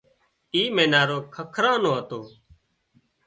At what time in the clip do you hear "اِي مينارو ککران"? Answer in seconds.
0.55-1.77